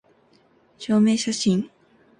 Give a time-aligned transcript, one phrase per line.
[0.79, 1.69] 証明写真